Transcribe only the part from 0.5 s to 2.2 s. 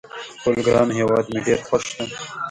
ګران هیواد مې ډېر خوښ ده